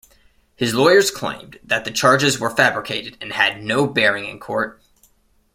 [0.55, 4.81] His lawyers claimed that the charges were fabricated and had no bearing in court.